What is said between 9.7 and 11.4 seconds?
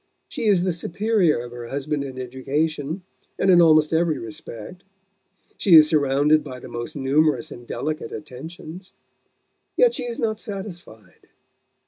Yet she is not satisfied....